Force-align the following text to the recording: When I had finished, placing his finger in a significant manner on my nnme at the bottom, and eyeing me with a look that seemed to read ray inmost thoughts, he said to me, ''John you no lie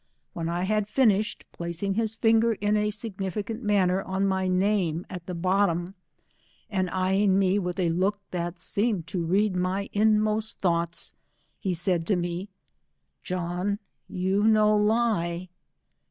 When 0.33 0.49
I 0.49 0.63
had 0.63 0.87
finished, 0.87 1.45
placing 1.51 1.93
his 1.93 2.15
finger 2.15 2.53
in 2.53 2.75
a 2.75 2.89
significant 2.89 3.61
manner 3.61 4.01
on 4.01 4.25
my 4.25 4.47
nnme 4.49 5.05
at 5.11 5.27
the 5.27 5.35
bottom, 5.35 5.93
and 6.71 6.89
eyeing 6.89 7.37
me 7.37 7.59
with 7.59 7.79
a 7.79 7.89
look 7.89 8.19
that 8.31 8.57
seemed 8.57 9.05
to 9.09 9.23
read 9.23 9.55
ray 9.55 9.89
inmost 9.93 10.59
thoughts, 10.59 11.13
he 11.59 11.75
said 11.75 12.07
to 12.07 12.15
me, 12.15 12.49
''John 13.23 13.77
you 14.09 14.43
no 14.43 14.75
lie 14.75 15.49